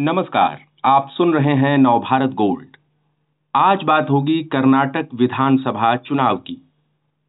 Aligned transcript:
नमस्कार, 0.00 0.64
आप 0.84 1.08
सुन 1.10 1.34
रहे 1.34 1.54
हैं 1.54 1.78
नवभारत 1.78 2.30
गोल्ड। 2.30 2.76
आज 3.54 3.82
बात 3.82 4.10
होगी 4.10 4.44
कर्नाटक 4.44 5.08
विधानसभा 5.14 5.96
चुनाव 5.96 6.36
की। 6.36 6.54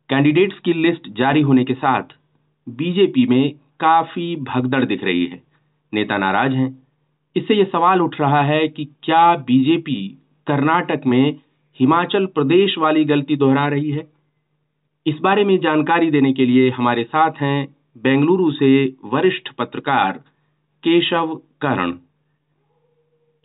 कैंडिडेट्स 0.09 0.59
की 0.59 0.73
लिस्ट 0.73 1.09
जारी 1.09 1.41
होने 1.41 1.63
के 1.63 1.73
साथ 1.73 2.03
बीजेपी 2.69 3.25
में 3.25 3.53
काफ़ी 3.79 4.35
भगदड़ 4.35 4.85
दिख 4.85 5.03
रही 5.03 5.25
है। 5.25 5.43
नेता 5.93 6.17
नाराज़ 6.17 6.51
हैं। 6.51 6.83
इससे 7.35 7.53
यह 7.53 7.63
सवाल 7.63 8.01
उठ 8.01 8.19
रहा 8.19 8.41
है 8.41 8.67
कि 8.67 8.85
क्या 9.03 9.35
बीजेपी 9.35 10.17
कर्नाटक 10.47 11.01
में 11.07 11.39
हिमाचल 11.79 12.25
प्रदेश 12.25 12.77
वाली 12.77 13.05
गलती 13.05 13.35
दोहरा 13.35 13.67
रही 13.67 13.91
है? 13.91 14.07
इस 15.05 15.15
बारे 15.17 15.43
में 15.43 15.59
जानकारी 15.59 16.11
देने 16.11 16.33
के 16.33 16.45
लिए 16.45 16.69
हमारे 16.69 17.03
साथ 17.03 17.31
हैं 17.31 17.75
बेंगलुरु 17.97 18.51
से 18.51 18.95
वरिष्ठ 19.05 19.49
पत्रकार 19.49 20.11
केशव 20.83 21.41
कर्ण। 21.61 21.93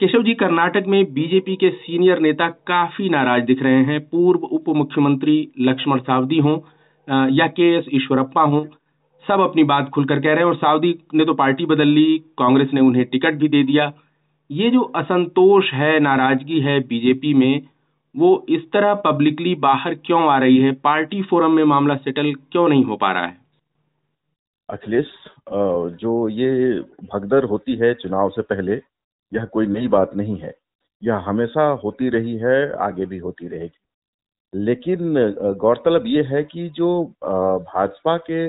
केशव 0.00 0.22
जी, 0.22 0.32
कर्नाटक 0.34 0.84
में 0.86 1.12
बीजेपी 1.14 1.54
के 1.56 1.68
सीनियर 1.72 2.18
नेता 2.18 2.48
काफ़ी 2.68 3.08
नाराज़ 3.08 3.44
दिख 3.44 3.62
रहे 3.62 3.82
हैं। 3.84 3.98
पूर्व 4.02 4.40
उप 4.46 4.68
मुख्यमंत्री 4.76 5.36
लक्ष्मण 5.60 5.98
सावदी 6.00 6.38
हों 6.38 6.56
या 7.30 7.46
के 7.48 7.68
एस 7.74 7.84
ईश्वरप्पा 7.94 8.42
हों, 8.44 8.64
सब 9.24 9.40
अपनी 9.40 9.64
बात 9.64 9.88
खुलकर 9.90 10.20
कह 10.20 10.28
रहे 10.28 10.38
हैं 10.38 10.44
और 10.44 10.56
सावदी 10.56 10.94
ने 11.14 11.24
तो 11.24 11.34
पार्टी 11.34 11.66
बदल 11.66 11.88
ली, 11.88 12.18
कांग्रेस 12.38 12.70
ने 12.74 12.80
उन्हें 12.80 13.04
टिकट 13.06 13.34
भी 13.34 13.48
दे 13.48 13.62
दिया। 13.62 13.92
ये 14.50 14.70
जो 14.70 14.80
असंतोष 14.96 15.72
है, 15.72 15.98
नाराज़गी 16.00 16.60
है 16.60 16.78
बीजेपी 16.80 17.34
में, 17.34 17.62
वो 18.14 18.46
इस 18.48 18.70
तरह 18.72 18.94
पब्लिकली 19.04 19.54
बाहर 19.60 19.94
क्यों 20.06 20.22
आ 20.24 20.38
रही 20.38 20.58
है? 20.58 20.72
पार्टी 20.84 21.22
फोरम 21.22 21.52
में 21.52 21.64
मामला 21.66 21.94
सेटल 21.98 22.32
क्यों 22.52 22.68
नहीं 22.68 22.84
हो 22.84 22.96
पा 22.96 23.12
रहा 23.12 23.24
है? 23.24 23.36
अखिलेश 24.68 25.06
जो 26.00 26.28
ये 26.30 26.50
भगदड़ 27.14 27.44
होती 27.44 27.76
है 27.76 27.94
चुनाव 27.94 28.30
से 28.30 28.42
पहले 28.44 28.80
यह 29.32 29.44
कोई 29.44 29.66
नई 29.66 29.88
बात 29.88 30.14
नहीं 30.16 30.36
है। 30.38 30.54
यह 31.02 31.16
हमेशा 31.26 31.66
होती 31.84 32.08
रही 32.08 32.36
है 32.38 32.56
आगे 32.82 33.06
भी 33.06 33.18
होती 33.18 33.48
रहेगी। 33.48 33.78
लेकिन 34.52 35.14
गौरतलब 35.58 36.06
ये 36.06 36.22
है 36.24 36.42
कि 36.44 36.68
जो 36.70 37.02
भाजपा 37.24 38.16
के 38.20 38.48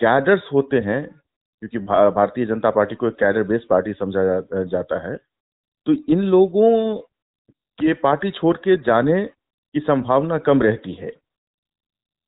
कैडर्स 0.00 0.42
होते 0.52 0.76
हैं 0.80 1.02
क्योंकि 1.06 1.78
भारतीय 1.78 2.46
जनता 2.46 2.70
पार्टी 2.70 2.94
को 2.94 3.06
एक 3.06 3.14
कैडर 3.14 3.42
बेस्ड 3.42 3.68
पार्टी 3.68 3.92
समझा 3.92 4.24
जा, 4.24 4.62
जाता 4.64 4.98
है 5.08 5.16
तो 5.86 5.92
इन 6.08 6.20
लोगों 6.24 6.96
के 7.78 7.94
पार्टी 7.96 8.30
छोड़ 8.30 8.56
के 8.56 8.76
जाने 8.82 9.24
की 9.26 9.80
संभावना 9.80 10.38
कम 10.40 10.62
रहती 10.62 10.92
है। 10.92 11.10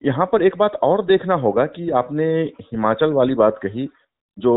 यहाँ 0.02 0.26
पर 0.26 0.42
एक 0.42 0.56
बात 0.56 0.74
और 0.82 1.04
देखना 1.04 1.34
होगा 1.36 1.66
कि 1.66 1.88
आपने 1.92 2.26
हिमाचल 2.62 3.12
वाली 3.12 3.34
बात 3.34 3.58
कही 3.62 3.88
जो 4.40 4.54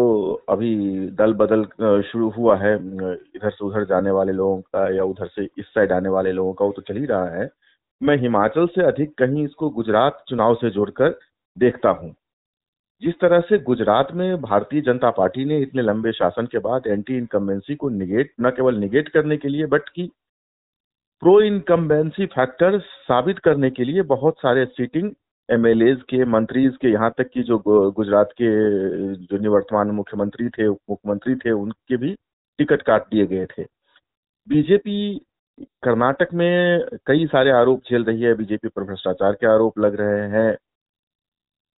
अभी 0.49 0.75
दल 1.11 1.33
बदल 1.33 1.63
शुरू 2.03 2.29
हुआ 2.29 2.55
है 2.57 2.73
इधर 2.75 3.49
से 3.49 3.65
उधर 3.65 3.85
जाने 3.85 4.11
वाले 4.11 4.31
लोगों 4.33 4.59
का 4.61 4.87
या 4.95 5.03
उधर 5.03 5.27
से 5.27 5.43
इस 5.59 5.65
साइड 5.67 5.91
आने 5.91 6.09
वाले 6.09 6.31
लोगों 6.31 6.53
का 6.53 6.65
वो 6.65 6.71
तो 6.71 6.81
चल 6.81 6.97
ही 6.97 7.05
रहा 7.05 7.29
है। 7.29 7.49
मैं 8.01 8.17
हिमाचल 8.17 8.67
से 8.67 8.83
अधिक 8.83 9.13
कहीं 9.17 9.43
इसको 9.45 9.69
गुजरात 9.69 10.23
चुनाव 10.29 10.55
से 10.55 10.69
जोड़कर 10.69 11.17
देखता 11.57 11.89
हूँ। 11.91 12.13
जिस 13.01 13.13
तरह 13.21 13.39
से 13.39 13.57
गुजरात 13.61 14.11
में 14.13 14.41
भारतीय 14.41 14.81
जनता 14.81 15.09
पार्टी 15.11 15.45
ने 15.45 15.59
इतने 15.61 15.81
लंबे 15.81 16.11
शासन 16.11 16.45
के 16.45 16.59
बाद 16.59 16.87
एंटी 16.87 17.17
इनकम्बेंसी 17.17 17.75
को 17.75 17.89
निगेट, 17.89 18.33
न 18.41 18.49
केवल 18.49 18.75
निगेट 18.77 19.09
करने 19.09 19.37
के 19.37 19.49
लिए, 19.49 19.65
बट 19.65 19.89
की 19.89 20.05
प्रो 21.21 21.39
इनकम्बेंसी 21.41 22.25
फैक्टर 22.25 22.79
साबित 22.79 23.39
करने 23.39 23.69
के 23.69 23.83
लिए 23.83 24.01
बहुत 24.07 24.37
सारे 24.37 24.65
सीटिंग 24.67 25.11
एमएलए 25.49 25.93
के, 26.09 26.23
मंत्रीज 26.25 26.75
के, 26.81 26.87
यहाँ 26.87 27.11
तक 27.17 27.29
कि 27.29 27.43
जो 27.43 27.57
गुजरात 27.67 28.29
के, 28.31 28.47
जो 29.15 29.37
निवर्तमान 29.37 29.91
मुख्यमंत्री 29.91 30.49
थे 30.49 30.67
उप 30.67 30.79
मुख्यमंत्री 30.89 31.35
थे, 31.35 31.51
उनके 31.51 31.97
भी 31.97 32.13
टिकट 32.59 32.81
काट 32.81 33.07
दिए 33.11 33.25
गए 33.27 33.45
थे। 33.47 33.63
बीजेपी 34.47 35.25
कर्नाटक 35.83 36.33
में 36.33 36.87
कई 37.07 37.25
सारे 37.27 37.51
आरोप 37.51 37.81
झेल 37.89 38.03
रही 38.03 38.21
है, 38.21 38.33
बीजेपी 38.33 38.67
पर 38.67 38.83
भ्रष्टाचार 38.83 39.33
के 39.33 39.47
आरोप 39.47 39.79
लग 39.79 39.95
रहे 40.01 40.29
हैं, 40.31 40.57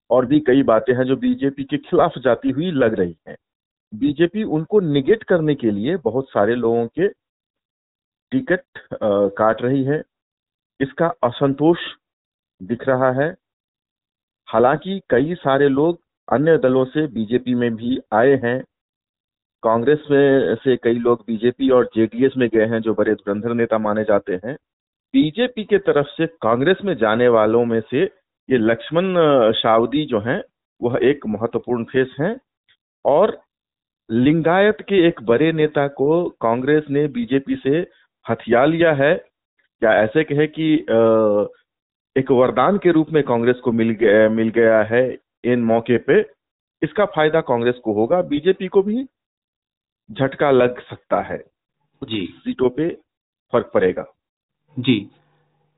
और 0.10 0.26
भी 0.26 0.40
कई 0.40 0.64
बातें 0.64 0.94
हैं 0.94 1.04
जो 1.04 1.16
बीजेपी 1.18 1.64
के 1.64 1.78
खिलाफ 1.80 2.18
जाती 2.18 2.50
हुई 2.50 2.72
लग 2.74 2.94
रही 2.94 3.16
हैं। 3.28 3.36
बीजेपी 3.94 4.44
उनको 4.44 4.80
निगेट 4.82 5.24
करने 5.24 5.56
के 5.56 5.72
लिए 5.72 5.96
बहुत 5.98 6.30
सारे 6.30 6.56
लोगों 6.56 6.86
के 6.90 7.08
टिकट 8.32 8.64
काट 9.38 9.62
रही 9.62 9.84
है। 9.84 10.02
इसका 10.80 11.08
असंतोष 11.24 11.80
दिख 12.62 12.88
रहा 12.88 13.12
है। 13.14 13.34
हालाँकि 14.48 15.02
कई 15.10 15.36
सारे 15.36 15.70
लोग 15.70 16.00
अन्य 16.32 16.58
दलों 16.58 16.86
से 16.86 17.08
बीजेपी 17.08 17.56
में 17.56 17.76
भी 17.76 18.00
आए 18.14 18.36
हैं। 18.44 18.64
कांग्रेस 19.64 20.00
में 20.12 20.56
से 20.56 20.76
कई 20.78 20.94
लोग 20.94 21.24
बीजेपी 21.28 21.70
और 21.70 21.90
जेडीएस 21.96 22.32
में 22.38 22.50
गए 22.54 22.66
हैं, 22.66 22.82
जो 22.82 22.94
बड़े 22.94 23.14
धुरंधर 23.14 23.54
नेता 23.54 23.78
माने 23.78 24.04
जाते 24.04 24.34
हैं। 24.34 24.56
बीजेपी 25.14 25.64
के 25.64 25.78
तरफ़ 25.78 26.08
से 26.08 26.28
कांग्रेस 26.28 26.78
में 26.86 26.96
जाने 26.98 27.28
वालों 27.28 27.66
में 27.66 27.82
से 27.92 28.04
ये 28.50 28.58
लक्ष्मण 28.58 29.14
सावदी 29.52 30.06
जो 30.06 30.20
हैं, 30.20 30.44
वह 30.82 31.00
एक 31.04 31.28
महत्वपूर्ण 31.28 31.84
फेस 31.84 32.16
हैं। 32.20 32.38
और 33.06 33.40
लिंगायत 34.12 34.78
के 34.82 35.08
एक 35.08 35.22
बड़े 35.24 35.52
नेता 35.52 35.88
को 35.88 36.30
कांग्रेस 36.30 36.84
ने 36.90 37.08
बीजेपी 37.08 37.56
से 37.56 37.88
हथिया 38.30 38.66
लिया 38.66 38.94
है। 38.94 39.14
या 39.84 39.94
ऐसे 39.94 40.24
कहे 40.24 40.48
कि 40.48 40.86
एक 42.16 42.32
वरदान 42.32 42.78
के 42.78 42.92
रूप 42.92 43.08
में 43.12 43.24
कांग्रेस 43.24 43.56
को 43.56 43.72
मिल 43.72 43.90
गया 43.92 44.30
मिल 44.30 44.50
गया 44.50 44.82
है 44.84 45.04
इन 45.46 45.64
मौके 45.64 45.98
पे। 45.98 46.20
इसका 46.82 47.06
फ़ायदा 47.06 47.42
कांग्रेस 47.42 47.76
को 47.84 47.94
होगा 47.94 48.22
बीजेपी 48.22 48.68
को 48.68 48.82
भी 48.82 49.04
झटका 50.10 50.52
लग 50.52 50.80
सकता 50.82 51.22
है। 51.22 51.38
जी। 52.02 52.26
सीटों 52.38 52.70
पे 52.70 52.90
फ़र्क 53.54 53.72
पड़ेगा। 53.74 54.06
जी। 54.80 55.10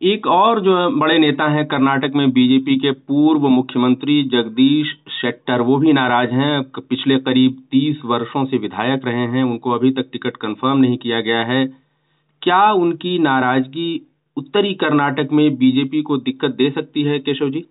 एक 0.01 0.27
और 0.27 0.59
जो 0.61 0.73
बड़े 0.91 1.17
नेता 1.19 1.47
हैं 1.47 1.65
कर्नाटक 1.65 2.11
में 2.15 2.29
बीजेपी 2.31 2.75
के 2.75 2.91
पूर्व 2.91 3.47
मुख्यमंत्री 3.47 4.23
जगदीश 4.23 4.95
शेट्टर 5.11 5.61
वो 5.61 5.77
भी 5.77 5.93
नाराज़ 5.93 6.29
हैं। 6.29 6.63
पिछले 6.79 7.17
करीब 7.19 7.63
तीस 7.71 8.01
वर्षों 8.05 8.45
से 8.45 8.57
विधायक 8.57 9.05
रहे 9.05 9.27
हैं 9.27 9.43
उनको 9.43 9.71
अभी 9.71 9.91
तक 9.91 10.09
टिकट 10.11 10.37
कंफर्म 10.37 10.77
नहीं 10.77 10.97
किया 10.97 11.21
गया 11.21 11.43
है। 11.45 11.65
क्या 12.41 12.71
उनकी 12.73 13.17
नाराज़गी 13.19 13.89
उत्तरी 14.37 14.73
कर्नाटक 14.73 15.29
में 15.31 15.55
बीजेपी 15.57 16.01
को 16.01 16.17
दिक्कत 16.17 16.51
दे 16.51 16.69
सकती 16.71 17.03
है, 17.03 17.19
केशव 17.19 17.49
जी? 17.49 17.65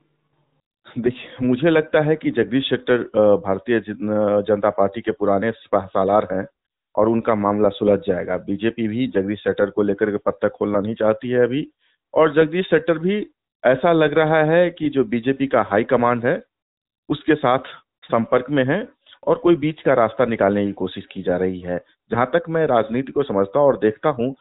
देखिए, 0.98 1.46
मुझे 1.46 1.70
लगता 1.70 2.00
है 2.00 2.16
कि 2.16 2.30
जगदीश 2.30 2.68
शेट्टर 2.68 3.02
भारतीय 3.44 3.80
जनता 3.80 4.70
पार्टी 4.70 5.00
के 5.00 5.10
पुराने 5.10 5.50
सालार 5.74 6.28
हैं 6.32 6.46
और 6.94 7.08
उनका 7.08 7.34
मामला 7.34 7.68
सुलझ 7.68 7.98
जाएगा। 8.06 8.36
बीजेपी 8.36 8.86
भी 8.88 9.06
जगदीश 9.06 9.38
शेट्टर 9.38 9.70
को 9.70 9.82
लेकर 9.82 10.10
के 10.10 10.16
पत्ता 10.16 10.48
खोलना 10.48 10.80
नहीं 10.80 10.94
चाहती 10.94 11.28
है 11.28 11.42
अभी। 11.42 11.66
और 12.14 12.32
जगदीश 12.34 12.66
शेट्टर 12.66 12.98
भी 12.98 13.26
ऐसा 13.64 13.92
लग 13.92 14.14
रहा 14.14 14.42
है 14.44 14.68
कि 14.70 14.88
जो 14.88 15.04
बीजेपी 15.04 15.46
का 15.46 15.62
हाई 15.62 15.84
कमांड 15.84 16.24
है, 16.26 16.42
उसके 17.08 17.34
साथ 17.34 17.58
संपर्क 18.04 18.50
में 18.50 18.64
है 18.64 18.86
और 19.26 19.38
कोई 19.38 19.56
बीच 19.56 19.80
का 19.82 19.94
रास्ता 19.94 20.24
निकालने 20.24 20.66
की 20.66 20.72
कोशिश 20.72 21.06
की 21.12 21.22
जा 21.22 21.36
रही 21.36 21.60
है। 21.60 21.78
जहाँ 22.10 22.26
तक 22.34 22.48
मैं 22.48 22.66
राजनीति 22.66 23.12
को 23.12 23.22
समझता 23.22 23.60
और 23.60 23.76
देखता 23.76 24.08
हूँ 24.08 24.34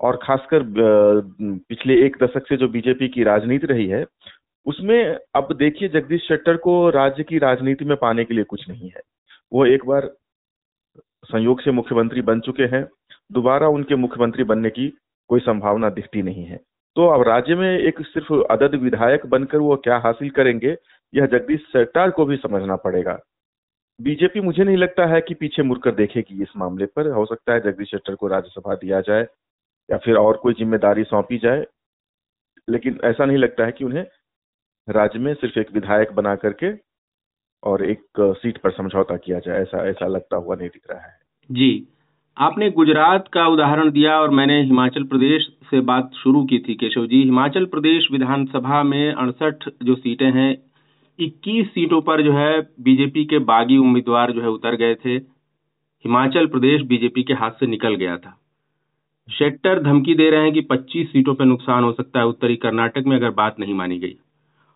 और 0.00 0.18
खासकर 0.22 0.62
पिछले 1.68 1.94
एक 2.06 2.16
दशक 2.22 2.46
से 2.48 2.56
जो 2.56 2.68
बीजेपी 2.68 3.08
की 3.08 3.22
राजनीति 3.24 3.66
रही 3.66 3.86
है, 3.86 4.04
उसमें 4.66 5.18
अब 5.34 5.52
देखिए 5.52 5.88
जगदीश 5.88 6.22
शेट्टर 6.22 6.56
को 6.56 6.90
राज्य 6.90 7.22
की 7.22 7.38
राजनीति 7.38 7.84
में 7.84 7.96
पाने 7.96 8.24
के 8.24 8.34
लिए 8.34 8.44
कुछ 8.44 8.68
नहीं 8.68 8.90
है। 8.90 9.00
वो 9.52 9.66
एक 9.66 9.84
बार 9.86 10.10
संयोग 11.24 11.60
से 11.60 11.70
मुख्यमंत्री 11.70 12.22
बन 12.22 12.40
चुके 12.40 12.62
हैं, 12.62 12.86
दोबारा 13.32 13.68
उनके 13.68 13.94
मुख्यमंत्री 13.94 14.44
बनने 14.44 14.70
की 14.70 14.88
कोई 15.30 15.40
संभावना 15.40 15.88
दिखती 15.90 16.22
नहीं 16.22 16.44
है। 16.44 16.60
तो 16.96 17.06
अब 17.06 17.22
राज्य 17.22 17.54
में 17.54 17.78
एक 17.78 18.00
सिर्फ़ 18.00 18.32
अदद 18.50 18.74
विधायक 18.74 19.26
बनकर 19.26 19.58
वो 19.58 19.76
क्या 19.76 19.96
हासिल 19.98 20.30
करेंगे, 20.30 20.76
यह 21.14 21.26
जगदीश 21.26 21.60
शेट्टर 21.72 22.10
को 22.10 22.24
भी 22.24 22.36
समझना 22.36 22.76
पड़ेगा। 22.76 23.18
बीजेपी, 24.00 24.40
मुझे 24.40 24.64
नहीं 24.64 24.76
लगता 24.76 25.06
है 25.06 25.20
कि 25.20 25.34
पीछे 25.34 25.62
मुड़कर 25.62 25.90
देखेगी 25.90 26.42
इस 26.42 26.52
मामले 26.56 26.86
पर। 26.86 27.10
हो 27.10 27.24
सकता 27.26 27.52
है 27.52 27.60
जगदीश 27.60 27.90
शेट्टर 27.90 28.14
को 28.14 28.26
राज्यसभा 28.26 28.74
दिया 28.74 29.00
जाए 29.00 29.26
या 29.88 29.96
फिर 29.96 30.16
और 30.16 30.36
कोई 30.36 30.54
ज़िम्मेदारी 30.54 31.04
सौंपी 31.04 31.38
जाए, 31.38 31.64
लेकिन 32.68 32.98
ऐसा 33.04 33.24
नहीं 33.24 33.38
लगता 33.38 33.64
है 33.64 33.72
कि 33.72 33.84
उन्हें 33.84 34.04
राज्य 34.88 35.18
में 35.18 35.32
सिर्फ़ 35.34 35.58
एक 35.58 35.72
विधायक 35.74 36.12
बना 36.12 36.34
करके 36.36 36.72
और 37.62 37.84
एक 37.84 38.02
सीट 38.20 38.58
पर 38.58 38.70
समझौता 38.70 39.16
किया 39.16 39.38
जाए, 39.38 39.60
ऐसा 39.62 39.86
ऐसा 39.88 40.06
लगता 40.06 40.36
हुआ 40.36 40.56
नहीं 40.56 40.68
दिख 40.68 40.82
रहा 40.90 41.00
है। 41.00 41.18
जी। 41.50 41.88
आपने 42.36 42.70
गुजरात 42.70 43.28
का 43.32 43.46
उदाहरण 43.46 43.90
दिया 43.90 44.18
और 44.20 44.30
मैंने 44.30 44.60
हिमाचल 44.62 45.04
प्रदेश 45.04 45.46
से 45.70 45.80
बात 45.80 46.10
शुरू 46.14 46.44
की 46.44 46.58
थी, 46.58 46.74
केशव 46.74 47.06
जी। 47.06 47.22
हिमाचल 47.22 47.64
प्रदेश 47.64 48.08
विधानसभा 48.12 48.82
में 48.82 49.12
अड़सठ 49.12 49.68
जो 49.82 49.94
सीटें 49.94 50.30
हैं 50.32 50.56
21 51.18 51.66
सीटों 51.66 52.00
पर 52.00 52.22
जो 52.22 52.32
है 52.32 52.60
बीजेपी 52.80 53.24
के 53.24 53.38
बागी 53.44 53.76
उम्मीदवार 53.76 54.32
जो 54.32 54.42
है 54.42 54.48
उतर 54.48 54.76
गए 54.76 54.94
थे। 54.94 55.14
हिमाचल 56.04 56.46
प्रदेश 56.46 56.82
बीजेपी 56.82 57.22
के 57.22 57.34
हाथ 57.34 57.50
से 57.50 57.66
निकल 57.66 57.94
गया 57.94 58.16
था। 58.16 58.38
शेट्टर 59.28 59.82
धमकी 59.82 60.14
दे 60.14 60.30
रहे 60.30 60.40
हैं 60.40 60.52
कि 60.52 60.60
25 60.60 61.08
सीटों 61.12 61.34
पर 61.34 61.44
नुकसान 61.44 61.84
हो 61.84 61.92
सकता 61.92 62.20
है। 62.20 62.26
उत्तरी 62.26 62.56
कर्नाटक 62.56 63.04
में 63.06 63.16
अगर 63.16 63.30
बात 63.30 63.60
नहीं 63.60 63.74
मानी 63.74 63.98
गई। 63.98 64.14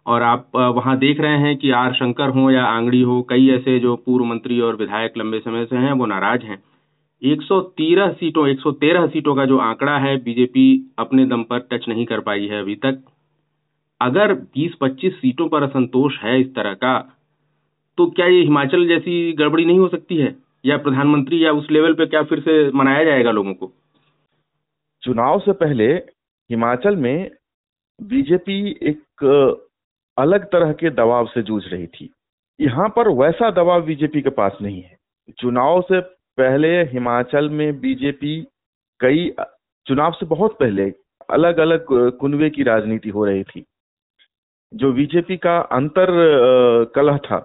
और 0.06 0.22
आप 0.22 0.50
वहाँ 0.56 0.96
देख 0.98 1.20
रहे 1.20 1.38
हैं 1.38 1.56
कि 1.56 1.70
आर 1.70 1.92
शंकर 1.92 2.28
हो 2.28 2.50
या 2.50 2.64
आंगड़ी 2.64 3.02
हो, 3.02 3.22
कई 3.22 3.48
ऐसे 3.48 3.78
जो 3.78 3.96
पूर्व 3.96 4.24
मंत्री 4.24 4.60
और 4.60 4.76
विधायक 4.76 5.18
लंबे 5.18 5.38
समय 5.38 5.64
से 5.64 5.76
हैं, 5.76 5.92
वो 5.92 6.06
नाराज़ 6.06 6.42
हैं। 6.42 6.62
113 7.22 8.08
सीटों 8.12 8.46
113 8.48 9.06
सीटों 9.06 9.34
का 9.34 9.44
जो 9.44 9.58
आंकड़ा 9.58 9.98
है, 9.98 10.16
बीजेपी 10.16 10.94
अपने 10.98 11.26
दम 11.26 11.42
पर 11.42 11.58
टच 11.72 11.88
नहीं 11.88 12.06
कर 12.06 12.20
पाई 12.20 12.46
है 12.46 12.60
अभी 12.60 12.74
तक। 12.74 12.98
अगर 14.00 14.34
20-25 14.34 15.12
सीटों 15.12 15.48
पर 15.48 15.62
असंतोष 15.62 16.18
है 16.18 16.40
इस 16.40 16.54
तरह 16.54 16.72
का 16.74 16.98
तो 17.98 18.06
क्या 18.06 18.26
ये 18.26 18.42
हिमाचल 18.42 18.86
जैसी 18.88 19.32
गड़बड़ी 19.32 19.64
नहीं 19.64 19.78
हो 19.78 19.88
सकती 19.88 20.16
है? 20.16 20.36
या 20.66 20.76
प्रधानमंत्री 20.76 21.44
या 21.44 21.52
उस 21.52 21.70
लेवल 21.70 21.94
पे 21.94 22.06
क्या 22.06 22.22
फिर 22.22 22.40
से 22.40 22.70
मनाया 22.70 23.04
जाएगा 23.04 23.30
लोगों 23.30 23.54
को? 23.54 23.72
चुनाव 25.08 25.38
से 25.40 25.52
पहले 25.54 25.84
हिमाचल 26.50 26.96
में 26.96 27.30
बीजेपी 28.00 28.56
एक 28.82 29.24
अलग 30.16 30.44
तरह 30.44 30.72
के 30.72 30.90
दबाव 30.90 31.26
से 31.26 31.42
जूझ 31.42 31.62
रही 31.64 31.86
थी। 31.86 32.08
यहाँ 32.60 32.88
पर 32.96 33.08
वैसा 33.18 33.50
दबाव 33.50 33.82
बीजेपी 33.82 34.22
के 34.22 34.30
पास 34.30 34.58
नहीं 34.62 34.82
है। 34.82 34.96
चुनाव 35.38 35.80
से 35.82 36.00
पहले 36.38 36.68
हिमाचल 36.90 37.48
में 37.50 37.80
बीजेपी 37.80 38.36
कई 39.00 39.30
चुनाव 39.86 40.12
से 40.12 40.26
बहुत 40.26 40.58
पहले 40.60 40.90
अलग 41.30 41.58
अलग 41.58 41.86
कुनवे 42.20 42.50
की 42.50 42.62
राजनीति 42.64 43.08
हो 43.08 43.24
रही 43.24 43.42
थी। 43.44 43.64
जो 44.72 44.92
बीजेपी 44.92 45.36
का 45.38 45.58
अंतर 45.72 46.16
कलह 46.94 47.18
था, 47.20 47.40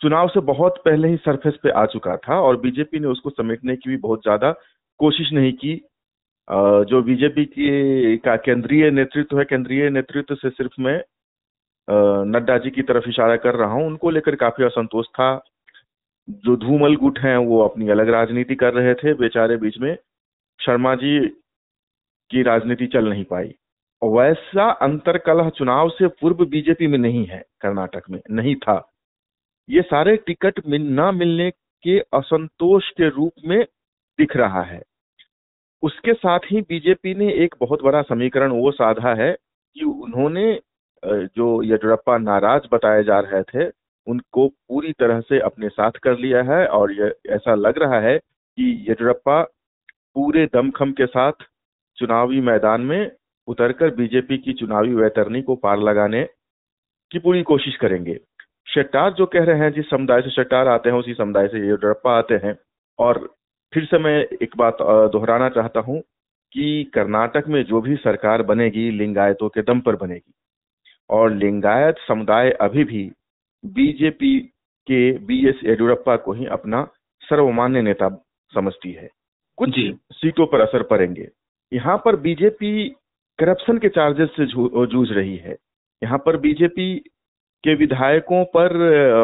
चुनाव 0.00 0.28
से 0.28 0.40
बहुत 0.44 0.82
पहले 0.84 1.08
ही 1.08 1.16
सरफेस 1.16 1.58
पे 1.62 1.70
आ 1.70 1.86
चुका 1.88 2.16
था 2.18 2.40
और 2.40 2.60
बीजेपी 2.60 3.00
ने 3.00 3.08
उसको 3.08 3.30
समेटने 3.32 3.76
की 3.76 3.90
भी 3.90 3.96
बहुत 3.98 4.22
ज़्यादा 4.22 4.52
कोशिश 5.00 5.32
नहीं 5.32 5.52
की। 5.54 5.80
जो 6.50 7.02
बीजेपी 7.02 7.44
की 7.44 8.16
का 8.16 8.36
केंद्रीय 8.36 8.90
नेतृत्व 8.90 9.38
है 9.38 9.44
केंद्रीय 9.44 9.88
नेतृत्व 9.90 10.34
से 10.34 10.50
सिर्फ़ 10.50 10.80
मैं 10.80 11.00
नड्डा 12.32 12.58
जी 12.58 12.70
की 12.70 12.82
तरफ़ 12.82 13.08
इशारा 13.08 13.36
कर 13.36 13.54
रहा 13.54 13.72
हूँ। 13.72 13.86
उनको 13.86 14.10
लेकर 14.10 14.34
काफ़ी 14.36 14.64
असंतोष 14.64 15.06
था। 15.06 15.34
जो 16.28 16.56
धूमल 16.56 16.96
गुट 16.96 17.18
हैं 17.18 17.36
वो 17.36 17.60
अपनी 17.62 17.88
अलग 17.88 18.08
राजनीति 18.08 18.54
कर 18.54 18.72
रहे 18.74 18.94
थे। 18.94 19.14
बेचारे 19.14 19.56
बीच 19.56 19.78
में 19.78 19.96
शर्मा 20.60 20.94
जी 20.94 21.18
की 22.30 22.42
राजनीति 22.42 22.86
चल 22.86 23.08
नहीं 23.08 23.24
पाई। 23.24 23.54
वैसा 24.02 24.70
अंतर 24.82 25.18
कलह 25.18 25.48
चुनाव 25.48 25.88
से 25.88 26.06
पूर्व 26.20 26.44
बीजेपी 26.46 26.86
में 26.86 26.98
नहीं 26.98 27.24
है 27.26 27.42
कर्नाटक 27.60 28.10
में 28.10 28.20
नहीं 28.30 28.54
था। 28.56 28.92
ये 29.68 29.82
सारे 29.82 30.16
टिकट 30.16 30.60
मिल, 30.66 30.82
न 30.82 31.14
मिलने 31.14 31.50
के 31.84 31.98
असंतोष 32.14 32.90
के 32.90 33.08
रूप 33.08 33.32
में 33.44 33.62
दिख 34.18 34.36
रहा 34.36 34.62
है। 34.62 34.82
उसके 35.82 36.12
साथ 36.14 36.38
ही 36.50 36.60
बीजेपी 36.60 37.14
ने 37.14 37.32
एक 37.34 37.54
बहुत 37.60 37.82
बड़ा 37.82 38.02
समीकरण 38.02 38.52
वो 38.52 38.70
साधा 38.70 39.14
है 39.14 39.32
कि 39.76 39.84
उन्होंने 39.84 40.60
जो 41.04 41.62
येडियुरप्पा 41.62 42.18
नाराज़ 42.18 42.62
बताए 42.72 43.02
जा 43.04 43.18
रहे 43.20 43.42
थे, 43.42 43.70
उनको 44.06 44.48
पूरी 44.48 44.92
तरह 44.92 45.20
से 45.20 45.40
अपने 45.40 45.68
साथ 45.68 45.90
कर 46.02 46.18
लिया 46.18 46.42
है 46.42 46.66
और 46.66 46.92
ये 46.92 47.12
ऐसा 47.34 47.54
लग 47.54 47.78
रहा 47.78 48.00
है 48.00 48.18
कि 48.18 48.70
येडियुरप्पा 48.88 49.42
पूरे 50.14 50.46
दमखम 50.46 50.92
के 50.92 51.06
साथ 51.06 51.32
चुनावी 51.98 52.40
मैदान 52.40 52.80
में 52.80 53.10
उतरकर 53.48 53.94
बीजेपी 53.94 54.38
की 54.38 54.52
चुनावी 54.52 54.94
वैतरणी 54.94 55.42
को 55.42 55.54
पार 55.56 55.78
लगाने 55.78 56.24
की 57.10 57.18
पूरी 57.18 57.42
कोशिश 57.42 57.76
करेंगे। 57.76 58.18
शेट्टार 58.68 59.12
जो 59.12 59.26
कह 59.26 59.44
रहे 59.44 59.58
हैं, 59.58 59.72
जिस 59.72 59.90
समुदाय 59.90 60.22
से 60.22 60.30
शेट्टार 60.30 60.68
आते 60.68 60.90
हैं, 60.90 60.96
उसी 60.96 61.14
समुदाय 61.14 61.48
से 61.48 61.58
येडियुरप्पा 61.58 62.18
आते 62.18 62.34
हैं 62.34 62.56
और 62.98 63.35
फिर 63.72 63.84
से 63.84 63.98
मैं 63.98 64.16
एक 64.42 64.56
बात 64.56 64.78
दोहराना 65.12 65.48
चाहता 65.48 65.80
हूँ 65.80 66.00
कि 66.52 66.90
कर्नाटक 66.94 67.48
में 67.48 67.62
जो 67.64 67.80
भी 67.80 67.96
सरकार 67.96 68.42
बनेगी 68.42 68.90
लिंगायतों 68.90 69.48
के 69.48 69.62
दम 69.62 69.80
पर 69.80 69.96
बनेगी 69.96 70.32
और 71.10 71.32
लिंगायत 71.32 71.96
समुदाय 72.08 72.50
अभी 72.60 72.84
भी 72.84 73.10
बीजेपी 73.64 74.38
के 74.88 75.00
बी 75.18 75.38
एस 75.48 75.60
येडियुरप्पा 75.64 76.16
को 76.16 76.32
ही 76.32 76.46
अपना 76.46 76.82
सर्वमान्य 77.22 77.82
नेता 77.82 78.08
समझती 78.52 78.92
है। 78.92 79.08
कुछ 79.58 79.74
सीटों 80.12 80.46
पर 80.46 80.60
असर 80.60 80.82
पड़ेंगे। 80.82 81.28
यहाँ 81.72 81.96
पर 82.04 82.16
बीजेपी 82.16 82.88
करप्शन 83.38 83.78
के 83.78 83.88
चार्जेस 83.88 84.28
से 84.36 84.46
जूझ 84.46 85.08
रही 85.10 85.36
है। 85.36 85.56
यहाँ 86.02 86.18
पर 86.18 86.36
बीजेपी 86.36 86.94
के 87.64 87.74
विधायकों 87.74 88.44
पर 88.56 88.76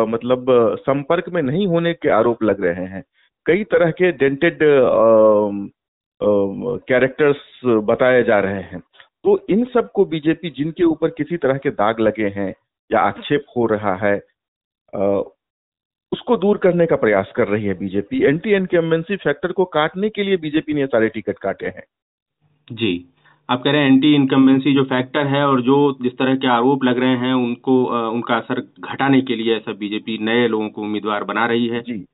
मतलब 0.08 0.46
संपर्क 0.80 1.28
में 1.28 1.42
नहीं 1.42 1.66
होने 1.66 1.92
के 1.94 2.08
आरोप 2.10 2.42
लग 2.42 2.64
रहे 2.64 2.86
हैं। 2.86 3.02
कई 3.46 3.64
तरह 3.64 3.90
के 3.90 4.10
डेंटेड 4.14 4.58
कैरेक्टर्स 6.88 7.38
बताए 7.84 8.22
जा 8.22 8.38
रहे 8.40 8.62
हैं। 8.62 8.80
तो 9.24 9.38
इन 9.50 9.64
सबको 9.64 10.04
बीजेपी 10.04 10.50
जिनके 10.50 10.84
ऊपर 10.84 11.10
किसी 11.10 11.36
तरह 11.36 11.58
के 11.58 11.70
दाग 11.72 12.00
लगे 12.00 12.28
हैं 12.30 12.52
या 12.90 13.00
आक्षेप 13.00 13.44
हो 13.56 13.66
रहा 13.66 13.94
है 13.96 14.16
उसको 16.12 16.36
दूर 16.36 16.58
करने 16.58 16.86
का 16.86 16.96
प्रयास 16.96 17.32
कर 17.36 17.48
रही 17.48 17.66
है 17.66 17.74
बीजेपी 17.74 18.22
एंटी 18.22 18.54
इनकम्बेंसी 18.54 19.16
फैक्टर 19.16 19.52
को 19.52 19.64
काटने 19.74 20.08
के 20.08 20.22
लिए 20.22 20.36
बीजेपी 20.36 20.74
ने 20.74 20.86
सारे 20.86 21.08
टिकट 21.08 21.38
काटे 21.38 21.66
हैं। 21.66 21.84
जी। 22.68 22.92
आप 23.48 23.62
कह 23.62 23.70
रहे 23.70 23.80
हैं 23.80 23.92
एंटी 23.92 24.14
इनकम्बेंसी 24.14 24.74
जो 24.74 24.82
फैक्टर 24.84 25.26
है 25.26 25.44
और 25.46 25.60
जो 25.62 25.76
जिस 26.02 26.12
तरह 26.12 26.34
के 26.36 26.48
आरोप 26.48 26.84
लग 26.84 26.98
रहे 26.98 27.16
हैं 27.18 27.32
उनको 27.34 27.74
उनका 28.10 28.36
असर 28.36 28.60
घटाने 28.80 29.20
के 29.22 29.36
लिए 29.36 29.56
ऐसा 29.56 29.72
बीजेपी 29.74 30.18
नए 30.20 30.46
लोगों 30.48 30.68
को 30.68 30.82
उम्मीदवार 30.82 31.24
बना 31.24 31.46
रही 31.46 31.66
है। 31.68 31.80
जी। 31.80 32.04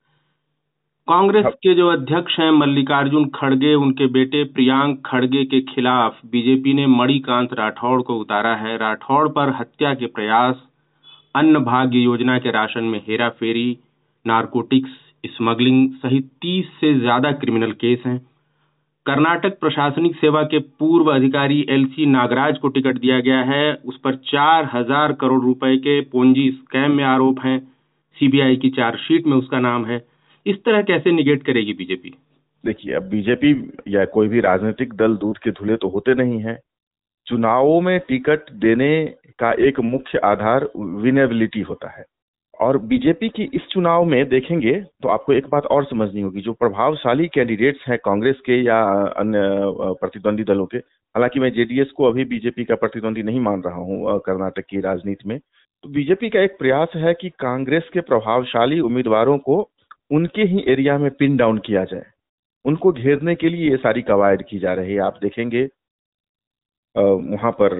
कांग्रेस 1.09 1.47
के 1.63 1.75
जो 1.75 1.87
अध्यक्ष 1.89 2.35
हैं 2.39 2.51
मल्लिकार्जुन 2.51 3.25
खड़गे 3.35 3.73
उनके 3.75 4.07
बेटे 4.07 4.43
प्रियांक 4.47 5.01
खड़गे 5.07 5.45
के 5.45 5.61
खिलाफ 5.61 6.17
बीजेपी 6.27 6.73
ने 6.75 6.87
मणिकांत 6.87 7.53
राठौड़ 7.59 8.01
को 8.03 8.17
उतारा 8.17 8.55
है। 8.55 8.77
राठौड़ 8.77 9.29
पर 9.29 9.55
हत्या 9.61 9.93
के 9.95 10.07
प्रयास 10.09 10.57
अन्न 11.35 11.59
भाग्य 11.61 11.99
योजना 11.99 12.37
के 12.39 12.51
राशन 12.51 12.85
में 12.85 12.99
हेरा 12.99 13.29
फेरी 13.39 13.67
नारकोटिक्स 14.25 14.91
स्मगलिंग 15.29 15.89
सहित 15.95 16.27
तीस 16.43 16.67
से 16.81 16.93
ज़्यादा 16.99 17.33
क्रिमिनल 17.39 17.73
केस 17.77 18.03
हैं। 18.07 18.19
कर्नाटक 19.07 19.59
प्रशासनिक 19.61 20.17
सेवा 20.17 20.43
के 20.45 20.59
पूर्व 20.59 21.11
अधिकारी 21.13 21.65
एलसी 21.71 22.07
नागराज 22.09 22.59
को 22.59 22.69
टिकट 22.69 22.99
दिया 22.99 23.21
गया 23.21 23.41
है। 23.45 23.73
उस 23.85 23.99
पर 23.99 24.17
चार 24.27 24.71
हज़ार 24.75 25.13
करोड़ 25.21 25.41
रुपए 25.43 25.77
के 25.79 26.01
पोंजी 26.11 26.49
स्कैम 26.53 26.93
में 26.93 27.05
आरोप 27.07 27.41
हैं। 27.45 27.59
सीबीआई 28.17 28.57
की 28.57 28.71
चार्जशीट 28.73 29.27
में 29.27 29.37
उसका 29.37 29.61
नाम 29.61 29.87
है। 29.87 30.03
इस 30.49 30.57
तरह 30.65 30.83
कैसे 30.83 31.13
निगेट 31.13 31.43
करेगी 31.43 31.73
बीजेपी 31.73 32.15
देखिए, 32.65 32.95
अब 32.95 33.03
बीजेपी 33.03 33.51
या 33.89 34.05
कोई 34.05 34.29
भी 34.29 34.41
राजनीतिक 34.41 34.95
दल 34.95 35.17
दूध 35.17 35.39
के 35.39 35.51
धुले 35.51 35.77
तो 35.77 35.89
होते 35.89 36.15
नहीं 36.15 36.41
है। 36.41 36.59
चुनावों 37.27 37.81
में 37.81 37.99
टिकट 38.01 38.51
देने 38.53 38.91
का 39.39 39.53
एक 39.69 39.81
मुख्य 39.81 40.19
आधार 40.25 40.69
विनेबिलिटी 40.77 41.61
होता 41.61 41.91
है। 41.91 42.05
और 42.61 42.79
बीजेपी 42.79 43.29
की 43.29 43.49
इस 43.55 43.67
चुनाव 43.71 44.05
में 44.05 44.29
देखेंगे 44.29 44.73
तो 45.03 45.09
आपको 45.09 45.33
एक 45.33 45.47
बात 45.49 45.67
और 45.67 45.85
समझनी 45.85 46.21
होगी, 46.21 46.41
जो 46.41 46.53
प्रभावशाली 46.53 47.29
कैंडिडेट्स 47.29 47.89
हैं 47.89 47.99
कांग्रेस 48.05 48.41
के 48.47 48.63
या 48.63 48.81
अन्य 49.19 49.39
प्रतिद्वंदी 50.01 50.45
दलों 50.45 50.67
के। 50.67 50.79
हालाँकि 50.79 51.41
मैं 51.41 51.53
जेडीएस 51.53 51.91
को 51.91 52.05
अभी 52.05 52.25
बीजेपी 52.25 52.65
का 52.65 52.75
प्रतिद्वंदी 52.75 53.23
नहीं 53.23 53.41
मान 53.41 53.63
रहा 53.63 53.77
हूँ 53.77 54.19
कर्नाटक 54.27 54.65
की 54.71 54.81
राजनीति 54.81 55.29
में। 55.29 55.39
तो 55.85 55.89
बीजेपी 55.89 56.29
का 56.29 56.41
एक 56.41 56.59
प्रयास 56.59 56.93
है 56.97 57.15
कि 57.15 57.29
कांग्रेस 57.39 57.89
के 57.93 58.01
प्रभावशाली 58.03 58.81
उम्मीदवारों 58.81 59.39
को 59.39 59.63
उनके 60.11 60.43
ही 60.43 60.65
एरिया 60.69 60.97
में 60.99 61.11
पिन 61.11 61.37
डाउन 61.37 61.59
किया 61.59 61.85
जाए। 61.85 62.05
उनको 62.65 62.93
घेरने 62.93 63.35
के 63.35 63.49
लिए 63.49 63.71
ये 63.71 63.77
सारी 63.77 64.03
कवायद 64.03 64.43
की 64.43 64.59
जा 64.59 64.73
रही 64.75 64.95
है। 64.95 65.01
आप 65.01 65.19
देखेंगे 65.23 65.69
वहाँ 66.95 67.51
पर 67.53 67.75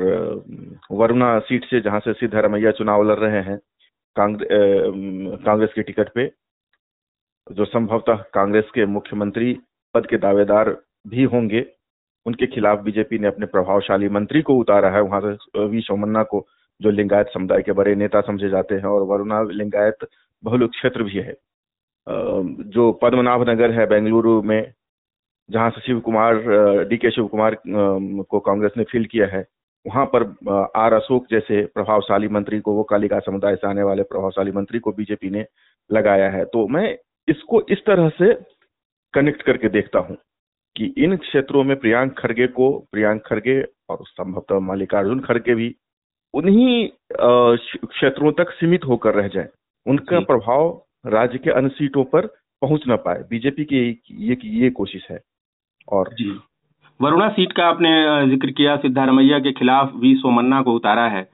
वरुणा 0.93 1.39
सीट 1.41 1.65
से 1.65 1.81
जहाँ 1.81 2.01
से 2.01 2.13
सिद्धारमैया 2.13 2.71
चुनाव 2.73 3.03
लड़ 3.03 3.19
रहे 3.19 3.41
हैं 3.43 3.59
कांग्रेस 4.17 5.71
के 5.75 5.83
टिकट 5.83 6.09
पे, 6.15 6.27
जो 7.47 7.65
संभवतः 7.65 8.23
कांग्रेस 8.35 8.71
के 8.75 8.87
मुख्यमंत्री 8.89 9.53
पद 9.95 10.07
के 10.07 10.17
दावेदार 10.19 10.71
भी 11.07 11.25
होंगे, 11.25 11.65
उनके 12.27 12.47
खिलाफ 12.47 12.79
बीजेपी 12.81 13.19
ने 13.19 13.27
अपने 13.27 13.47
प्रभावशाली 13.47 14.09
मंत्री 14.11 14.43
को 14.43 14.57
उतारा 14.57 14.91
है। 14.91 15.01
वहाँ 15.03 15.21
से 15.23 15.67
वी 15.67 15.81
सोमन्ना 15.81 16.23
को, 16.25 16.47
जो 16.81 16.91
लिंगायत 16.91 17.31
समुदाय 17.35 17.63
के 17.63 17.73
बड़े 17.73 17.95
नेता 17.95 18.21
समझे 18.21 18.49
जाते 18.49 18.75
हैं 18.75 18.87
और 18.87 19.03
वरुणा 19.09 19.43
लिंगायत 19.53 20.07
बहुल 20.45 20.67
क्षेत्र 20.69 21.03
भी 21.03 21.19
है। 21.19 21.35
जो 22.09 22.91
पद्मनाभ 23.03 23.49
नगर 23.49 23.71
है 23.71 23.87
बेंगलुरु 23.87 24.43
में 24.43 24.73
जहाँ 25.49 25.71
से 25.71 25.81
शिव 25.81 26.01
कुमार 26.01 26.43
डी 26.85 26.97
के 26.97 27.11
शिव 27.11 27.27
कुमार 27.27 27.57
को 27.67 28.41
कांग्रेस 28.41 28.73
ने 28.77 28.85
फिल 28.85 29.05
किया 29.05 29.27
है 29.27 29.45
वहाँ 29.87 30.05
पर 30.15 30.23
आर 30.77 30.93
अशोक 30.93 31.27
जैसे 31.31 31.65
प्रभावशाली 31.65 32.29
मंत्री 32.29 32.61
को 32.61 32.73
वो 32.73 32.83
कालिका 32.83 33.19
समुदाय 33.19 33.57
से 33.57 33.67
आने 33.69 33.83
वाले 33.83 34.03
प्रभावशाली 34.03 34.53
मंत्री 34.53 34.79
को 34.79 34.93
बीजेपी 34.93 35.31
ने 35.31 35.45
लगाया 35.91 36.31
है। 36.31 36.45
तो 36.45 36.67
मैं 36.69 36.97
इसको 37.29 37.61
इस 37.71 37.85
तरह 37.87 38.09
से 38.09 38.33
कनेक्ट 39.15 39.43
करके 39.43 39.69
देखता 39.69 39.99
हूँ 39.99 40.17
कि 40.77 40.93
इन 40.99 41.17
क्षेत्रों 41.17 41.65
में 41.65 41.77
प्रियांक 41.77 42.19
खड़गे 42.19 42.47
को 42.47 42.71
प्रियांक 42.93 43.23
खड़गे 43.27 43.61
और 43.91 43.99
संभवतः 44.03 44.59
मल्लिकार्जुन 44.59 45.21
खड़गे 45.21 45.55
भी 45.55 45.75
उन्हीं 46.35 46.89
क्षेत्रों 47.13 48.33
तक 48.33 48.51
सीमित 48.51 48.85
होकर 48.85 49.15
रह 49.15 49.29
जाए। 49.29 49.49
उनका 49.87 50.21
प्रभाव 50.21 50.69
राज्य 51.09 51.39
के 51.39 51.51
अन्य 51.51 51.69
सीटों 51.69 52.05
पर 52.05 52.27
पहुँच 52.63 52.87
ना 52.89 52.97
पाए। 52.97 53.23
बीजेपी 53.31 53.65
की 53.65 53.79
ये 54.21 54.37
ये 54.45 54.71
कोशिश 54.71 55.07
है। 55.11 55.19
और 55.89 56.09
जी। 56.15 56.31
वरुणा, 57.01 57.29
सीट 57.29 57.53
का 57.53 57.67
आपने 57.67 57.91
ज़िक्र 58.31 58.51
किया 58.51 58.77
सिद्धारमैया 58.77 59.39
के 59.39 59.53
खिलाफ 59.53 59.93
वी 59.97 60.15
सोमन्ना 60.15 60.63
को 60.63 60.75
उतारा 60.75 61.07
है। 61.09 61.29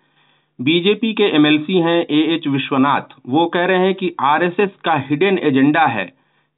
बीजेपी 0.59 1.13
के 1.13 1.25
एमएलसी 1.37 1.79
हैं 1.79 2.01
ए 2.01 2.21
एच 2.35 2.47
विश्वनाथ। 2.49 3.15
वो 3.29 3.47
कह 3.47 3.65
रहे 3.65 3.79
हैं 3.79 3.95
कि 3.95 4.15
आरएसएस 4.23 4.71
का 4.85 4.95
हिडन 5.09 5.39
एजेंडा 5.39 5.87
है 5.87 6.05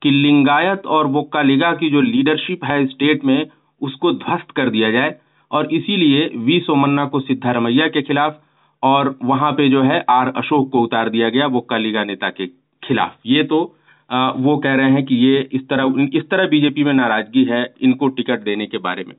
कि 0.02 0.10
लिंगायत 0.10 0.86
और 0.86 1.06
वोक्कालिगा 1.06 1.72
की 1.72 1.90
जो 1.90 2.00
लीडरशिप 2.00 2.64
है 2.64 2.84
स्टेट 2.86 3.24
में, 3.24 3.46
उसको 3.80 4.12
ध्वस्त 4.14 4.50
कर 4.50 4.70
दिया 4.70 4.90
जाए। 4.90 5.14
और 5.50 5.72
इसीलिए 5.74 6.26
वी 6.36 6.60
सोमन्ना 6.60 7.04
को 7.04 7.20
सिद्धारमैया 7.20 7.86
के 7.88 8.02
खिलाफ 8.02 8.40
और 8.82 9.14
वहाँ 9.24 9.52
पे 9.52 9.68
जो 9.68 9.82
है 9.82 10.04
आर 10.10 10.32
अशोक 10.36 10.70
को 10.72 10.82
उतार 10.82 11.08
दिया 11.10 11.28
गया, 11.28 11.46
वोक्कालिगा 11.46 12.04
नेता 12.04 12.30
के 12.30 12.46
खिलाफ। 12.88 13.16
ये 13.26 13.42
तो 13.44 13.64
आ, 14.10 14.30
वो 14.30 14.56
कह 14.58 14.74
रहे 14.74 14.90
हैं 14.90 15.04
कि 15.04 15.14
ये 15.16 15.38
इस 15.52 15.62
तरह 15.68 16.08
इस 16.14 16.28
तरह 16.30 16.46
बीजेपी 16.48 16.84
में 16.84 16.92
नाराज़गी 16.94 17.42
है 17.44 17.62
इनको 17.82 18.08
टिकट 18.08 18.42
देने 18.42 18.66
के 18.66 18.78
बारे 18.78 19.04
में। 19.04 19.14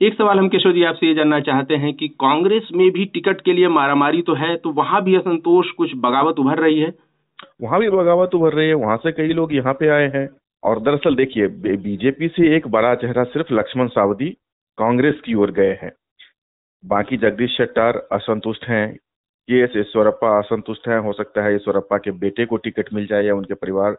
एक 0.00 0.14
सवाल 0.14 0.38
हम 0.38 0.48
केशव 0.48 0.72
जी 0.72 0.82
आपसे 0.84 1.06
ये 1.06 1.14
जानना 1.14 1.38
चाहते 1.40 1.76
हैं 1.76 1.92
कि 1.94 2.08
कांग्रेस 2.20 2.68
में 2.72 2.90
भी 2.90 3.04
टिकट 3.04 3.40
के 3.40 3.52
लिए 3.52 3.68
मारामारी 3.70 4.22
तो 4.22 4.34
है 4.34 4.54
तो 4.56 4.70
वहाँ 4.72 5.02
भी 5.04 5.14
असंतोष 5.16 5.70
कुछ 5.72 5.92
बगावत 5.96 6.38
उभर 6.38 6.58
रही 6.58 6.80
है? 6.80 6.92
वहाँ 7.62 7.80
भी 7.80 7.90
बगावत 7.90 8.34
उभर 8.34 8.52
रही 8.52 8.68
है 8.68 8.74
वहाँ 8.76 8.96
से 8.96 9.12
कई 9.12 9.32
लोग 9.32 9.54
यहाँ 9.54 9.74
पे 9.74 9.88
आए 9.90 10.10
हैं। 10.14 10.28
और 10.62 10.80
दरअसल 10.80 11.14
देखिए 11.14 11.46
बीजेपी 11.78 12.28
से 12.28 12.54
एक 12.56 12.68
बड़ा 12.68 12.94
चेहरा 12.96 13.24
सिर्फ़ 13.26 13.54
लक्ष्मण 13.54 13.88
सावदी 13.90 14.28
कांग्रेस 14.78 15.20
की 15.24 15.34
ओर 15.34 15.50
गए 15.52 15.78
हैं। 15.82 15.92
बाकी 16.84 17.16
जगदीश 17.18 17.56
शेट्टार 17.56 17.96
असंतुष्ट 18.12 18.64
हैं 18.64 18.86
के 19.52 19.58
एस 19.60 19.72
ईश्वरप्पा 19.76 20.38
असंतुष्ट 20.38 20.88
हैं 20.88 20.98
हो 20.98 21.12
सकता 21.12 21.42
है 21.44 21.54
ईश्वरप्पा 21.54 21.96
के 21.98 22.10
बेटे 22.20 22.44
को 22.46 22.56
टिकट 22.56 22.92
मिल 22.92 23.06
जाए 23.06 23.24
या 23.24 23.34
उनके 23.34 23.54
परिवार 23.54 23.96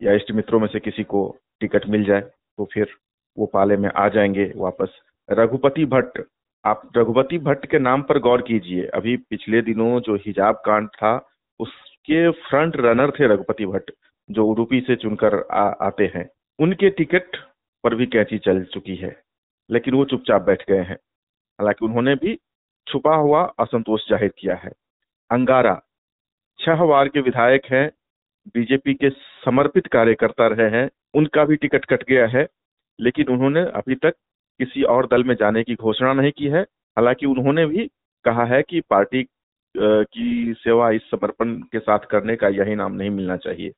या 0.00 0.12
इष्ट 0.12 0.30
मित्रों 0.32 0.60
में 0.60 0.66
से 0.68 0.80
किसी 0.80 1.04
को 1.04 1.20
टिकट 1.60 1.86
मिल 1.88 2.04
जाए 2.04 2.20
तो 2.20 2.64
फिर 2.72 2.88
वो 3.36 3.46
पाले 3.46 3.76
में 3.76 3.88
आ 3.96 4.08
जाएँगे 4.08 4.52
वापस। 4.56 4.88
रघुपति 5.30 5.84
भट्ट 5.84 6.20
आप 6.64 6.88
रघुपति 6.96 7.38
भट्ट 7.38 7.66
के 7.66 7.78
नाम 7.78 8.02
पर 8.02 8.18
गौर 8.18 8.42
कीजिए। 8.42 8.86
अभी 8.94 9.16
पिछले 9.30 9.60
दिनों 9.62 10.00
जो 10.00 10.16
हिजाब 10.16 10.62
कांड 10.66 10.88
था 10.88 11.14
उसके 11.60 12.30
फ्रंट 12.48 12.76
रनर 12.76 13.10
थे 13.10 13.26
रघुपति 13.34 13.66
भट्ट 13.66 13.90
जो 14.30 14.46
उडुपी 14.46 14.80
से 14.80 14.96
चुनकर 14.96 15.40
आ, 15.50 15.62
आते 15.62 16.10
हैं। 16.14 16.28
उनके 16.58 16.90
टिकट 16.90 17.36
पर 17.84 17.94
भी 17.94 18.06
कैंची 18.06 18.38
चल 18.38 18.64
चुकी 18.64 18.96
है 18.96 19.14
लेकिन 19.70 19.94
वो 19.94 20.04
चुपचाप 20.04 20.42
बैठ 20.42 20.68
गए 20.70 20.82
हैं। 20.82 20.98
हालाँकि 21.58 21.84
उन्होंने 21.84 22.14
भी 22.14 22.38
छुपा 22.86 23.14
हुआ 23.16 23.42
असंतोष 23.60 24.08
ज़ाहिर 24.08 24.32
किया 24.38 24.54
है। 24.54 24.72
अंगारा, 25.30 25.80
छह 26.58 26.84
बार 26.84 27.08
के 27.08 27.20
विधायक 27.20 27.66
हैं, 27.66 27.90
बीजेपी 28.54 28.94
के 28.94 29.10
समर्पित 29.44 29.86
कार्यकर्ता 29.86 30.46
रहे 30.46 30.70
हैं, 30.70 30.88
उनका 31.14 31.44
भी 31.44 31.56
टिकट 31.56 31.84
कट 31.84 32.04
गया 32.08 32.26
है, 32.26 32.46
लेकिन 32.98 33.28
उन्होंने 33.28 33.60
अभी 33.76 33.94
तक 33.94 34.14
किसी 34.60 34.82
और 34.82 35.06
दल 35.06 35.24
में 35.24 35.34
जाने 35.34 35.62
की 35.62 35.74
घोषणा 35.74 36.12
नहीं 36.12 36.30
की 36.32 36.46
है। 36.46 36.62
हालाँकि 36.96 37.26
उन्होंने 37.26 37.66
भी 37.66 37.86
कहा 38.24 38.44
है 38.44 38.62
कि 38.62 38.80
पार्टी 38.80 39.22
की 39.74 40.54
सेवा 40.58 40.90
इस 40.90 41.10
समर्पण 41.10 41.52
के 41.72 41.78
साथ 41.78 42.06
करने 42.10 42.36
का 42.36 42.48
यही 42.48 42.74
नाम 42.74 42.92
नहीं 42.92 43.10
मिलना 43.10 43.36
चाहिए। 43.36 43.70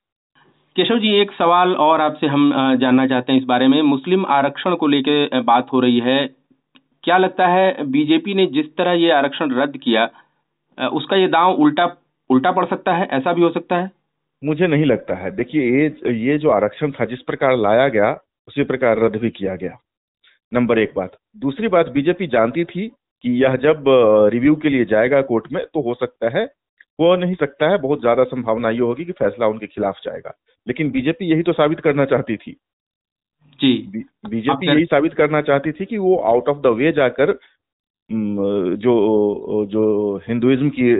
केशव 0.75 0.99
जी, 0.99 1.13
एक 1.15 1.31
सवाल 1.31 1.75
और 1.75 2.01
आपसे 2.01 2.27
हम 2.27 2.51
जानना 2.75 3.07
चाहते 3.07 3.33
हैं 3.33 3.39
इस 3.39 3.45
बारे 3.45 3.67
में। 3.67 3.81
मुस्लिम 3.81 4.25
आरक्षण 4.25 4.75
को 4.75 4.87
लेकर 4.87 5.41
बात 5.41 5.67
हो 5.73 5.79
रही 5.79 5.99
है। 5.99 6.19
क्या 7.03 7.17
लगता 7.17 7.47
है 7.47 7.85
बीजेपी 7.87 8.33
ने 8.33 8.45
जिस 8.47 8.65
तरह 8.77 8.91
ये 8.93 9.11
आरक्षण 9.11 9.51
रद्द 9.53 9.77
किया 9.77 10.09
उसका 10.77 11.15
ये 11.15 11.27
दांव 11.27 11.55
उल्टा 11.55 11.85
उल्टा 12.29 12.51
पड़ 12.51 12.65
सकता 12.65 12.93
है? 12.93 13.07
ऐसा 13.07 13.33
भी 13.33 13.41
हो 13.41 13.49
सकता 13.49 13.75
है? 13.75 13.91
मुझे 14.41 14.67
नहीं 14.67 14.85
लगता 14.85 15.15
है। 15.15 15.31
देखिए, 15.31 15.61
ये 15.63 16.13
ये 16.15 16.37
जो 16.37 16.49
आरक्षण 16.49 16.91
था, 16.91 17.05
जिस 17.05 17.21
प्रकार 17.21 17.55
लाया 17.57 17.87
गया, 17.87 18.11
उसी 18.47 18.63
प्रकार 18.63 18.99
रद्द 18.99 19.15
भी 19.15 19.29
किया 19.29 19.55
गया। 19.55 19.77
नंबर 20.51 20.79
एक 20.79 20.93
बात। 20.95 21.17
दूसरी 21.37 21.67
बात 21.67 21.89
बीजेपी 21.89 22.27
जानती 22.27 22.63
थी 22.65 22.87
कि 23.23 23.31
यह 23.43 23.55
जब 23.55 23.83
रिव्यू 24.33 24.55
के 24.55 24.69
लिए 24.69 24.85
जाएगा 24.85 25.21
कोर्ट 25.23 25.51
में 25.51 25.63
तो 25.65 25.81
हो 25.81 25.93
सकता 25.95 26.29
है, 26.29 26.45
हो 26.99 27.15
नहीं 27.15 27.35
सकता 27.35 27.69
है, 27.69 27.77
बहुत 27.77 27.99
ज़्यादा 28.01 28.23
संभावना 28.25 28.69
ये 28.69 28.79
होगी 28.79 29.05
कि 29.05 29.11
फैसला 29.13 29.47
उनके 29.47 29.67
खिलाफ 29.67 29.99
जाएगा। 30.05 30.33
लेकिन 30.67 30.91
बीजेपी 30.91 31.31
यही 31.31 31.43
तो 31.43 31.53
साबित 31.53 31.79
करना 31.79 32.05
चाहती 32.05 32.37
थी 32.37 32.55
जी। 33.59 33.73
बीजेपी 34.29 34.67
यही 34.67 34.85
साबित 34.85 35.13
करना 35.13 35.41
चाहती 35.41 35.71
थी 35.71 35.85
कि 35.85 35.97
वो 35.97 36.15
आउट 36.27 36.49
ऑफ़ 36.49 36.57
द 36.57 36.67
वे 36.77 36.91
जाकर 36.91 37.37
जो 38.09 39.65
जो 39.71 39.81
हिंदुइज्म 40.27 40.69
की 40.69 40.93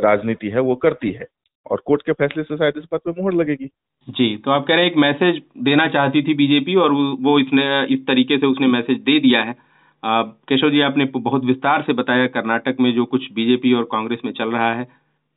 राजनीति 0.00 0.48
है 0.48 0.60
वो 0.60 0.74
करती 0.74 1.10
है। 1.10 1.26
और 1.66 1.82
कोर्ट 1.86 2.02
के 2.02 2.12
फैसले 2.12 2.42
से 2.42 2.56
शायद 2.56 2.74
इस 2.76 2.84
बात 2.92 3.00
पे 3.04 3.10
मुहर 3.20 3.32
लगेगी। 3.32 3.66
जी 4.08 4.36
तो 4.36 4.50
आप 4.50 4.66
कह 4.66 4.74
रहे 4.74 4.84
हैं 4.84 4.90
एक 4.90 4.96
मैसेज 4.98 5.40
देना 5.62 5.86
चाहती 5.88 6.22
थी 6.22 6.34
बीजेपी 6.34 6.74
और 6.74 6.92
वो 7.22 7.38
इसने 7.38 7.64
इस 7.94 8.06
तरीके 8.06 8.38
से 8.38 8.46
उसने 8.46 8.66
मैसेज 8.66 8.98
दे 8.98 9.18
दिया 9.20 9.42
है। 9.42 9.54
केशव 10.02 10.70
जी 10.70 10.80
आपने 10.80 11.04
बहुत 11.14 11.44
विस्तार 11.44 11.82
से 11.82 11.92
बताया 11.92 12.26
कर्नाटक 12.26 12.76
में 12.80 12.92
जो 12.94 13.04
कुछ 13.04 13.32
बीजेपी 13.32 13.72
और 13.72 13.84
कांग्रेस 13.92 14.20
में 14.24 14.32
चल 14.32 14.50
रहा 14.50 14.72
है। 14.74 14.86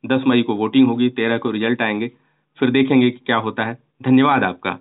दस 0.04 0.24
मई 0.28 0.42
को 0.42 0.54
वोटिंग 0.54 0.86
होगी 0.88 1.08
तेरह 1.08 1.38
को 1.38 1.50
रिज़ल्ट 1.50 1.82
आएँगे। 1.82 2.10
फिर 2.58 2.70
देखेंगे 2.70 3.10
कि 3.10 3.18
क्या 3.26 3.36
होता 3.38 3.64
है। 3.64 3.78
धन्यवाद 4.02 4.44
आपका। 4.44 4.78